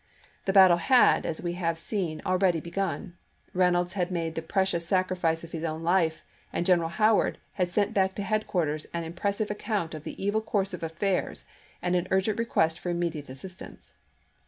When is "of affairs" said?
10.73-11.45